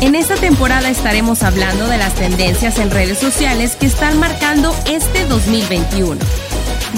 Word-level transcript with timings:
En 0.00 0.14
esta 0.14 0.36
temporada 0.36 0.88
estaremos 0.90 1.42
hablando 1.42 1.88
de 1.88 1.98
las 1.98 2.14
tendencias 2.14 2.78
en 2.78 2.92
redes 2.92 3.18
sociales 3.18 3.74
que 3.74 3.86
están 3.86 4.20
marcando 4.20 4.70
este 4.88 5.24
2021. 5.24 6.20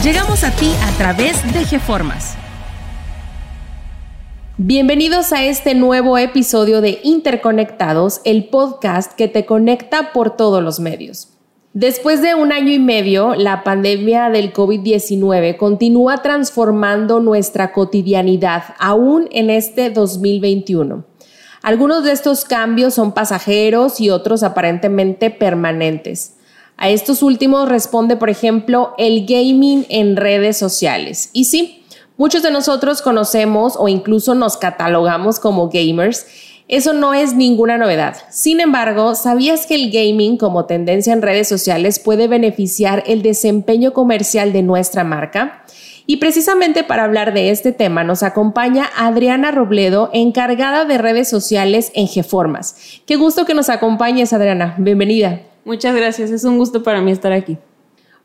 Llegamos 0.04 0.44
a 0.44 0.50
ti 0.50 0.70
a 0.82 0.90
través 0.98 1.42
de 1.54 1.64
GeFormas. 1.64 2.34
Bienvenidos 4.58 5.32
a 5.32 5.42
este 5.42 5.74
nuevo 5.74 6.18
episodio 6.18 6.82
de 6.82 7.00
Interconectados, 7.02 8.20
el 8.26 8.50
podcast 8.50 9.14
que 9.14 9.28
te 9.28 9.46
conecta 9.46 10.12
por 10.12 10.36
todos 10.36 10.62
los 10.62 10.78
medios. 10.78 11.28
Después 11.72 12.20
de 12.20 12.34
un 12.34 12.52
año 12.52 12.70
y 12.70 12.78
medio, 12.78 13.34
la 13.34 13.64
pandemia 13.64 14.28
del 14.28 14.52
COVID-19 14.52 15.56
continúa 15.56 16.18
transformando 16.18 17.20
nuestra 17.20 17.72
cotidianidad, 17.72 18.74
aún 18.78 19.26
en 19.32 19.48
este 19.48 19.88
2021. 19.88 21.09
Algunos 21.62 22.04
de 22.04 22.12
estos 22.12 22.44
cambios 22.44 22.94
son 22.94 23.12
pasajeros 23.12 24.00
y 24.00 24.08
otros 24.08 24.42
aparentemente 24.42 25.30
permanentes. 25.30 26.34
A 26.78 26.88
estos 26.88 27.22
últimos 27.22 27.68
responde, 27.68 28.16
por 28.16 28.30
ejemplo, 28.30 28.94
el 28.96 29.26
gaming 29.26 29.84
en 29.90 30.16
redes 30.16 30.56
sociales. 30.56 31.28
Y 31.34 31.44
sí, 31.44 31.84
muchos 32.16 32.42
de 32.42 32.50
nosotros 32.50 33.02
conocemos 33.02 33.74
o 33.78 33.88
incluso 33.88 34.34
nos 34.34 34.56
catalogamos 34.56 35.38
como 35.38 35.68
gamers. 35.68 36.26
Eso 36.68 36.94
no 36.94 37.12
es 37.12 37.34
ninguna 37.34 37.76
novedad. 37.76 38.16
Sin 38.30 38.60
embargo, 38.60 39.14
¿sabías 39.14 39.66
que 39.66 39.74
el 39.74 39.90
gaming 39.90 40.38
como 40.38 40.64
tendencia 40.64 41.12
en 41.12 41.20
redes 41.20 41.48
sociales 41.48 41.98
puede 41.98 42.28
beneficiar 42.28 43.04
el 43.06 43.20
desempeño 43.20 43.92
comercial 43.92 44.54
de 44.54 44.62
nuestra 44.62 45.04
marca? 45.04 45.64
Y 46.06 46.16
precisamente 46.16 46.84
para 46.84 47.04
hablar 47.04 47.32
de 47.32 47.50
este 47.50 47.72
tema 47.72 48.04
nos 48.04 48.22
acompaña 48.22 48.90
Adriana 48.96 49.50
Robledo, 49.50 50.10
encargada 50.12 50.84
de 50.84 50.98
redes 50.98 51.28
sociales 51.28 51.92
en 51.94 52.08
GeFormas. 52.08 53.00
Qué 53.06 53.16
gusto 53.16 53.44
que 53.44 53.54
nos 53.54 53.68
acompañes, 53.68 54.32
Adriana. 54.32 54.74
Bienvenida. 54.78 55.42
Muchas 55.64 55.94
gracias, 55.94 56.30
es 56.30 56.44
un 56.44 56.58
gusto 56.58 56.82
para 56.82 57.00
mí 57.00 57.12
estar 57.12 57.32
aquí. 57.32 57.58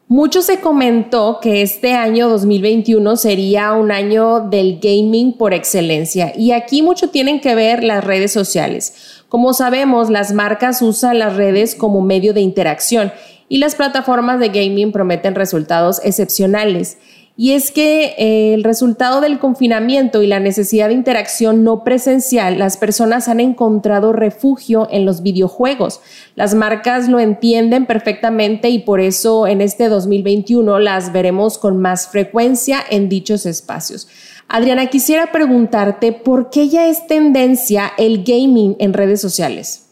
Mucho 0.07 0.43
se 0.43 0.59
comentó 0.59 1.39
que 1.41 1.63
este 1.63 1.93
año 1.93 2.29
2021 2.29 3.15
sería 3.17 3.73
un 3.73 3.91
año 3.91 4.39
del 4.39 4.79
gaming 4.79 5.33
por 5.35 5.51
excelencia 5.51 6.31
y 6.37 6.51
aquí 6.51 6.83
mucho 6.83 7.09
tienen 7.09 7.41
que 7.41 7.55
ver 7.55 7.83
las 7.83 8.03
redes 8.03 8.31
sociales. 8.31 9.23
Como 9.29 9.55
sabemos, 9.55 10.11
las 10.11 10.31
marcas 10.31 10.83
usan 10.83 11.17
las 11.17 11.35
redes 11.35 11.73
como 11.73 12.01
medio 12.01 12.35
de 12.35 12.41
interacción 12.41 13.11
y 13.49 13.57
las 13.57 13.73
plataformas 13.73 14.39
de 14.39 14.49
gaming 14.49 14.91
prometen 14.91 15.33
resultados 15.33 15.99
excepcionales. 16.03 16.99
Y 17.37 17.51
es 17.51 17.71
que 17.71 18.15
eh, 18.17 18.53
el 18.53 18.63
resultado 18.63 19.19
del 19.19 19.39
confinamiento 19.39 20.21
y 20.21 20.27
la 20.27 20.39
necesidad 20.39 20.87
de 20.87 20.93
interacción 20.93 21.65
no 21.65 21.83
presencial, 21.83 22.57
las 22.57 22.77
personas 22.77 23.27
han 23.27 23.41
encontrado 23.41 24.13
refugio 24.13 24.87
en 24.89 25.03
los 25.03 25.21
videojuegos. 25.21 25.99
Las 26.35 26.55
marcas 26.55 27.09
lo 27.09 27.19
entienden 27.19 27.87
perfectamente 27.87 28.69
y 28.69 28.79
por 28.79 29.01
eso 29.01 29.47
en 29.47 29.59
este 29.59 29.89
2021 29.89 30.79
las 30.79 31.11
veremos 31.11 31.57
con 31.57 31.77
más 31.77 32.07
frecuencia 32.07 32.79
en 32.89 33.09
dichos 33.09 33.45
espacios. 33.45 34.07
Adriana, 34.47 34.85
quisiera 34.87 35.33
preguntarte 35.33 36.13
por 36.13 36.49
qué 36.49 36.69
ya 36.69 36.87
es 36.87 37.05
tendencia 37.07 37.91
el 37.97 38.23
gaming 38.23 38.77
en 38.79 38.93
redes 38.93 39.19
sociales. 39.19 39.84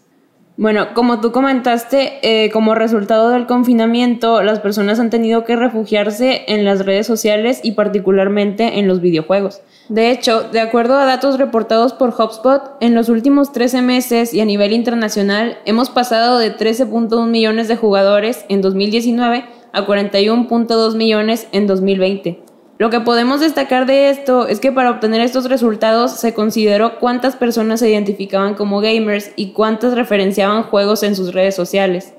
Bueno, 0.56 0.94
como 0.94 1.20
tú 1.20 1.32
comentaste, 1.32 2.20
eh, 2.22 2.52
como 2.52 2.76
resultado 2.76 3.32
del 3.32 3.48
confinamiento, 3.48 4.44
las 4.44 4.60
personas 4.60 5.00
han 5.00 5.10
tenido 5.10 5.46
que 5.46 5.56
refugiarse 5.56 6.44
en 6.48 6.64
las 6.64 6.86
redes 6.86 7.08
sociales 7.08 7.60
y 7.64 7.72
particularmente 7.72 8.78
en 8.78 8.88
los 8.88 9.02
videojuegos. 9.02 9.62
De 9.90 10.12
hecho, 10.12 10.44
de 10.44 10.60
acuerdo 10.60 10.96
a 10.96 11.06
datos 11.06 11.40
reportados 11.40 11.94
por 11.94 12.10
HubSpot, 12.12 12.78
en 12.82 12.94
los 12.94 13.10
últimos 13.10 13.52
13 13.52 13.82
meses 13.82 14.32
y 14.32 14.42
a 14.42 14.46
nivel 14.46 14.74
internacional 14.74 15.58
hemos 15.66 15.90
pasado 15.90 16.38
de 16.38 16.56
13.1 16.56 17.26
millones 17.28 17.68
de 17.68 17.76
jugadores 17.76 18.46
en 18.48 18.62
2019 18.62 19.46
a 19.72 19.88
41.2 19.88 20.96
millones 20.96 21.48
en 21.52 21.66
2020. 21.66 22.43
Lo 22.84 22.90
que 22.90 23.00
podemos 23.00 23.40
destacar 23.40 23.86
de 23.86 24.10
esto 24.10 24.46
es 24.46 24.60
que 24.60 24.74
para 24.74 24.92
obtener 24.92 25.22
estos 25.22 25.46
resultados 25.46 26.20
se 26.20 26.34
consideró 26.34 27.00
cuántas 27.00 27.38
personas 27.38 27.80
se 27.80 27.90
identificaban 27.90 28.56
como 28.56 28.82
gamers 28.82 29.32
y 29.38 29.54
cuántas 29.54 29.94
referenciaban 29.94 30.64
juegos 30.64 31.02
en 31.04 31.16
sus 31.16 31.34
redes 31.34 31.56
sociales. 31.56 32.14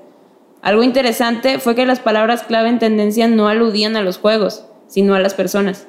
Algo 0.63 0.81
interesante 0.81 1.59
fue 1.59 1.75
que 1.75 1.85
las 1.85 1.99
palabras 1.99 2.41
clave 2.41 2.69
en 2.69 2.79
tendencia 2.79 3.27
no 3.27 3.47
aludían 3.47 3.95
a 3.95 4.01
los 4.01 4.17
juegos, 4.17 4.65
sino 4.87 5.13
a 5.13 5.19
las 5.19 5.35
personas. 5.35 5.85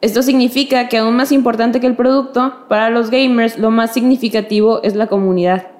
Esto 0.00 0.22
significa 0.22 0.88
que 0.88 0.98
aún 0.98 1.16
más 1.16 1.32
importante 1.32 1.80
que 1.80 1.88
el 1.88 1.96
producto, 1.96 2.68
para 2.68 2.90
los 2.90 3.10
gamers 3.10 3.58
lo 3.58 3.72
más 3.72 3.92
significativo 3.92 4.80
es 4.84 4.94
la 4.94 5.08
comunidad. 5.08 5.72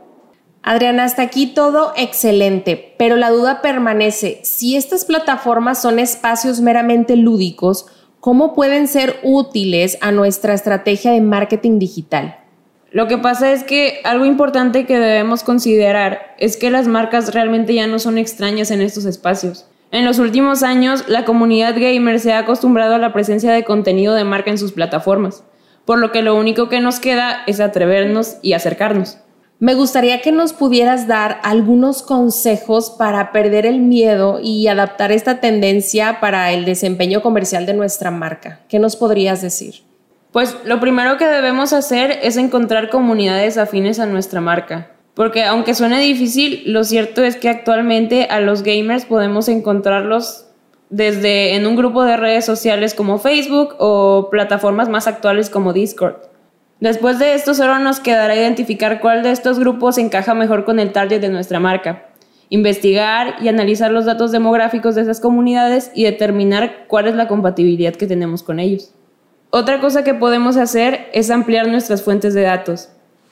Adriana, 0.61 1.05
hasta 1.05 1.23
aquí 1.23 1.55
todo 1.55 1.93
excelente, 1.97 2.97
pero 2.99 3.15
la 3.15 3.31
duda 3.31 3.62
permanece. 3.62 4.41
Si 4.43 4.75
estas 4.75 5.05
plataformas 5.05 5.81
son 5.81 6.00
espacios 6.00 6.61
meramente 6.61 7.15
lúdicos, 7.15 7.87
¿Cómo 8.25 8.55
pueden 8.55 8.89
ser 8.89 9.21
útiles 9.23 9.99
a 10.01 10.11
nuestra 10.11 10.55
estrategia 10.55 11.12
de 11.12 11.21
marketing 11.21 11.79
digital? 11.79 12.39
Lo 12.91 13.07
que 13.07 13.19
pasa 13.19 13.53
es 13.53 13.65
que 13.65 14.01
algo 14.03 14.25
importante 14.25 14.87
que 14.87 14.99
debemos 14.99 15.43
considerar 15.43 16.35
es 16.39 16.57
que 16.57 16.71
las 16.71 16.89
marcas 16.89 17.35
realmente 17.35 17.75
ya 17.75 17.87
no 17.87 17.99
son 17.99 18.17
extrañas 18.17 18.71
en 18.71 18.81
estos 18.81 19.05
espacios. 19.05 19.67
En 19.91 20.07
los 20.07 20.19
últimos 20.19 20.62
años, 20.62 21.05
la 21.07 21.27
comunidad 21.27 21.75
gamer 21.79 22.19
se 22.19 22.33
ha 22.33 22.39
acostumbrado 22.39 22.95
a 22.95 22.99
la 22.99 23.12
presencia 23.12 23.53
de 23.53 23.62
contenido 23.62 24.15
de 24.15 24.25
marca 24.25 24.51
en 24.51 24.56
sus 24.56 24.73
plataformas, 24.73 25.45
por 25.85 25.99
lo 25.99 26.11
que 26.11 26.23
lo 26.23 26.35
único 26.35 26.71
que 26.71 26.81
nos 26.81 27.01
queda 27.01 27.43
es 27.47 27.61
atrevernos 27.61 28.39
y 28.41 28.55
acercarnos. 28.55 29.19
Me 29.64 29.72
gustaría 29.72 30.20
que 30.20 30.30
nos 30.30 30.52
pudieras 30.52 31.08
dar 31.08 31.41
algunos 31.42 32.02
consejos 32.02 32.91
para 32.91 33.32
perder 33.32 33.64
el 33.64 33.78
miedo 33.80 34.38
y 34.42 34.66
adaptar 34.69 35.10
esta 35.10 35.41
tendencia 35.41 36.20
para 36.20 36.52
el 36.52 36.66
desempeño 36.66 37.22
comercial 37.22 37.64
de 37.64 37.72
nuestra 37.72 38.10
marca. 38.10 38.60
¿Qué 38.69 38.78
nos 38.78 38.94
podrías 38.97 39.41
decir? 39.41 39.76
Pues 40.32 40.54
lo 40.66 40.80
primero 40.80 41.16
que 41.16 41.26
debemos 41.26 41.72
hacer 41.72 42.19
es 42.22 42.36
encontrar 42.36 42.91
comunidades 42.91 43.56
afines 43.56 44.00
a 44.00 44.04
nuestra 44.04 44.42
marca. 44.42 44.91
Porque 45.14 45.44
aunque 45.44 45.72
suene 45.72 45.98
difícil, 45.98 46.64
lo 46.66 46.84
cierto 46.84 47.25
es 47.25 47.36
que 47.36 47.48
actualmente 47.48 48.25
a 48.25 48.41
los 48.41 48.64
gamers 48.64 49.06
podemos 49.06 49.48
encontrarlos 49.48 50.44
desde 50.91 51.54
en 51.54 51.66
un 51.66 51.76
grupo 51.76 52.04
de 52.04 52.19
redes 52.19 52.44
sociales 52.44 52.92
como 52.92 53.16
Facebook 53.16 53.76
o 53.78 54.28
plataformas 54.31 54.91
más 54.91 55.06
actuales 55.06 55.48
como 55.48 55.72
Discord. 55.72 56.34
Después 56.84 57.19
de 57.19 57.33
esto 57.33 57.55
solo 57.55 57.78
nos 57.78 57.99
quedará 57.99 58.37
identificar 58.37 59.00
cuál 59.00 59.22
de 59.22 59.31
estos 59.31 59.59
grupos 59.59 59.97
encaja 59.97 60.34
mejor 60.34 60.67
con 60.67 60.78
el 60.78 60.93
target 60.93 61.19
de 61.19 61.31
nuestra 61.31 61.59
marca, 61.59 62.11
investigar 62.50 63.37
y 63.41 63.49
analizar 63.49 63.91
los 63.91 64.05
datos 64.05 64.33
demográficos 64.33 64.94
de 64.94 65.00
esas 65.00 65.19
comunidades 65.19 65.91
y 65.94 66.05
determinar 66.05 66.84
cuál 66.87 67.06
es 67.06 67.15
la 67.15 67.27
compatibilidad 67.27 67.94
que 67.94 68.06
tenemos 68.06 68.43
con 68.43 68.61
ellos. 68.61 68.93
Otra 69.49 69.81
cosa 69.81 70.05
que 70.05 70.12
podemos 70.12 70.59
hacer 70.59 71.06
es 71.15 71.31
ampliar 71.31 71.69
nuestras 71.69 72.03
fuentes 72.03 72.34
de 72.34 72.43
datos. 72.43 72.91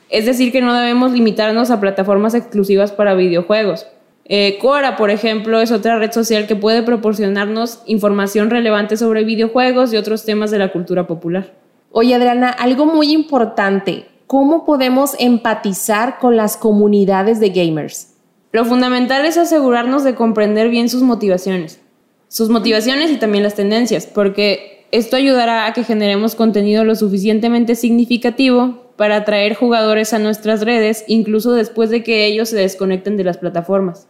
Es 0.09 0.25
decir, 0.25 0.51
que 0.51 0.63
no 0.63 0.73
debemos 0.73 1.13
limitarnos 1.13 1.71
a 1.71 1.79
plataformas 1.79 2.33
exclusivas 2.33 2.91
para 2.91 3.13
videojuegos. 3.13 3.87
Eh, 4.25 4.57
Quora, 4.63 4.97
por 4.97 5.11
ejemplo, 5.11 5.61
es 5.61 5.73
otra 5.73 5.99
red 5.99 6.13
social 6.13 6.47
que 6.47 6.57
puede 6.57 6.83
proporcionarnos 6.83 7.83
información 7.85 8.49
relevante 8.49 8.97
sobre 8.97 9.25
videojuegos 9.25 9.93
y 9.93 9.99
otros 9.99 10.25
temas 10.25 10.51
de 10.51 10.59
la 10.59 10.73
cultura 10.73 11.07
popular. 11.07 11.62
Oye, 11.95 12.15
Adriana, 12.15 12.49
algo 12.49 12.87
muy 12.87 13.13
importante, 13.13 14.07
¿cómo 14.27 14.65
podemos 14.65 15.15
empatizar 15.19 16.19
con 16.19 16.39
las 16.39 16.57
comunidades 16.57 17.39
de 17.39 17.51
gamers? 17.51 18.15
Lo 18.51 18.65
fundamental 18.65 19.27
es 19.27 19.37
asegurarnos 19.37 20.03
de 20.03 20.15
comprender 20.15 20.71
bien 20.71 20.89
sus 20.89 21.03
motivaciones, 21.03 21.83
sus 22.29 22.49
motivaciones 22.49 23.11
y 23.11 23.19
también 23.19 23.45
las 23.45 23.57
tendencias, 23.57 24.07
porque 24.07 24.87
esto 24.91 25.17
ayudará 25.17 25.67
a 25.67 25.75
que 25.75 25.85
generemos 25.85 26.35
contenido 26.35 26.83
lo 26.85 26.95
suficientemente 26.95 27.75
significativo 27.75 28.91
para 28.97 29.17
atraer 29.17 29.55
jugadores 29.55 30.15
a 30.15 30.19
nuestras 30.19 30.63
redes, 30.63 31.05
incluso 31.09 31.53
después 31.53 31.91
de 31.91 32.03
que 32.03 32.25
ellos 32.25 32.49
se 32.49 32.57
desconecten 32.57 33.19
de 33.19 33.25
las 33.25 33.37
plataformas. 33.37 34.09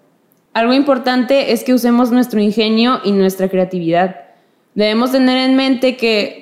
Algo 0.52 0.72
importante 0.72 1.52
es 1.52 1.64
que 1.64 1.74
usemos 1.74 2.12
nuestro 2.12 2.40
ingenio 2.40 3.00
y 3.02 3.10
nuestra 3.10 3.48
creatividad. 3.48 4.20
Debemos 4.76 5.10
tener 5.10 5.38
en 5.38 5.56
mente 5.56 5.96
que 5.96 6.41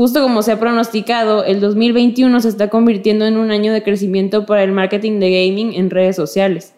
Justo 0.00 0.22
como 0.22 0.40
se 0.40 0.52
ha 0.52 0.58
pronosticado, 0.58 1.44
el 1.44 1.60
2021 1.60 2.40
se 2.40 2.48
está 2.48 2.70
convirtiendo 2.70 3.26
en 3.26 3.36
un 3.36 3.50
año 3.50 3.70
de 3.70 3.82
crecimiento 3.82 4.46
para 4.46 4.62
el 4.62 4.72
marketing 4.72 5.20
de 5.20 5.30
gaming 5.30 5.74
en 5.74 5.90
redes 5.90 6.16
sociales. 6.16 6.72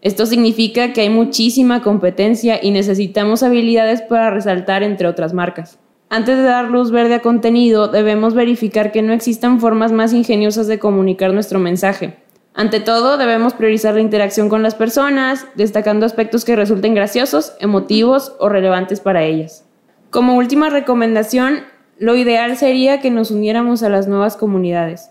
Esto 0.00 0.26
significa 0.26 0.92
que 0.92 1.00
hay 1.00 1.10
muchísima 1.10 1.82
competencia 1.82 2.60
y 2.62 2.70
necesitamos 2.70 3.42
habilidades 3.42 4.00
para 4.02 4.30
resaltar 4.30 4.84
entre 4.84 5.08
otras 5.08 5.34
marcas. 5.34 5.80
Antes 6.08 6.36
de 6.36 6.44
dar 6.44 6.70
luz 6.70 6.92
verde 6.92 7.14
a 7.14 7.20
contenido, 7.20 7.88
debemos 7.88 8.34
verificar 8.34 8.92
que 8.92 9.02
no 9.02 9.12
existan 9.12 9.58
formas 9.58 9.90
más 9.90 10.12
ingeniosas 10.12 10.68
de 10.68 10.78
comunicar 10.78 11.34
nuestro 11.34 11.58
mensaje. 11.58 12.18
Ante 12.54 12.78
todo, 12.78 13.16
debemos 13.16 13.54
priorizar 13.54 13.94
la 13.94 14.02
interacción 14.02 14.48
con 14.48 14.62
las 14.62 14.76
personas, 14.76 15.48
destacando 15.56 16.06
aspectos 16.06 16.44
que 16.44 16.54
resulten 16.54 16.94
graciosos, 16.94 17.54
emotivos 17.58 18.36
o 18.38 18.48
relevantes 18.48 19.00
para 19.00 19.24
ellas. 19.24 19.64
Como 20.10 20.36
última 20.36 20.70
recomendación, 20.70 21.64
lo 21.98 22.16
ideal 22.16 22.56
sería 22.56 23.00
que 23.00 23.10
nos 23.10 23.30
uniéramos 23.30 23.82
a 23.82 23.88
las 23.88 24.06
nuevas 24.06 24.36
comunidades. 24.36 25.10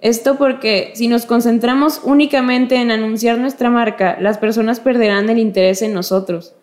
Esto 0.00 0.36
porque 0.36 0.92
si 0.94 1.08
nos 1.08 1.26
concentramos 1.26 2.00
únicamente 2.04 2.76
en 2.76 2.90
anunciar 2.90 3.38
nuestra 3.38 3.70
marca, 3.70 4.16
las 4.20 4.38
personas 4.38 4.78
perderán 4.78 5.30
el 5.30 5.38
interés 5.38 5.82
en 5.82 5.94
nosotros. 5.94 6.54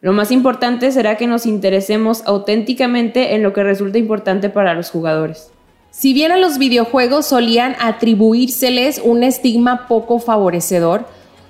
Lo 0.00 0.12
más 0.12 0.30
importante 0.30 0.90
será 0.92 1.16
que 1.16 1.26
nos 1.26 1.44
interesemos 1.44 2.22
auténticamente 2.24 3.34
en 3.34 3.42
lo 3.42 3.52
que 3.52 3.62
resulta 3.62 3.98
importante 3.98 4.48
para 4.48 4.74
los 4.74 4.90
jugadores. 4.90 5.52
Si 5.90 6.14
bien 6.14 6.32
a 6.32 6.38
los 6.38 6.56
videojuegos 6.56 7.26
solían 7.26 7.76
atribuírseles 7.80 9.00
un 9.04 9.24
estigma 9.24 9.86
poco 9.88 10.18
favorecedor, 10.18 11.04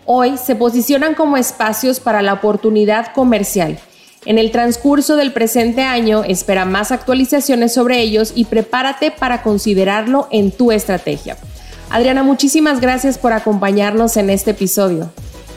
hoy 0.07 0.37
se 0.37 0.57
posicionan 0.57 1.15
como 1.15 1.37
espacios 1.37 2.01
para 2.01 2.23
la 2.23 2.33
oportunidad 2.33 3.13
comercial. 3.13 3.79
En 4.27 4.39
el 4.39 4.51
transcurso 4.51 5.17
del 5.17 5.33
presente 5.33 5.83
año 5.83 6.25
espera 6.25 6.67
más 6.67 6.93
actualizaciones 6.93 7.73
sobre 7.73 8.01
ellos 8.01 8.33
y 8.35 8.45
prepárate 8.45 9.11
para 9.11 9.43
considerarlo 9.43 10.29
en 10.31 10.51
tu 10.51 10.73
estrategia. 10.73 11.39
Adriana, 11.89 12.23
muchísimas 12.23 12.81
gracias 12.81 13.17
por 13.17 13.33
acompañarnos 13.33 14.17
en 14.19 14.29
este 14.29 14.51
episodio. 14.51 15.11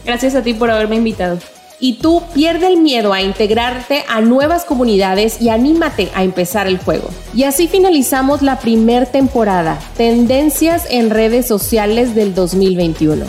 Gracias 0.05 0.35
a 0.35 0.43
ti 0.43 0.53
por 0.53 0.71
haberme 0.71 0.95
invitado 0.95 1.39
y 1.83 1.95
tú 1.95 2.23
pierde 2.33 2.67
el 2.67 2.77
miedo 2.77 3.11
a 3.11 3.21
integrarte 3.21 4.05
a 4.07 4.21
nuevas 4.21 4.63
comunidades 4.63 5.41
y 5.41 5.49
anímate 5.49 6.09
a 6.15 6.23
empezar 6.23 6.65
el 6.65 6.77
juego. 6.77 7.09
Y 7.33 7.43
así 7.43 7.67
finalizamos 7.67 8.41
la 8.41 8.59
primera 8.59 9.05
temporada, 9.05 9.77
Tendencias 9.97 10.87
en 10.89 11.09
redes 11.09 11.45
sociales 11.45 12.15
del 12.15 12.33
2021. 12.33 13.25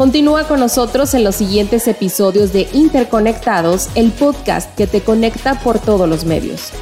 Continúa 0.00 0.48
con 0.48 0.60
nosotros 0.60 1.12
en 1.12 1.24
los 1.24 1.36
siguientes 1.36 1.86
episodios 1.86 2.54
de 2.54 2.66
Interconectados, 2.72 3.90
el 3.94 4.12
podcast 4.12 4.74
que 4.74 4.86
te 4.86 5.02
conecta 5.02 5.60
por 5.60 5.78
todos 5.78 6.08
los 6.08 6.24
medios. 6.24 6.72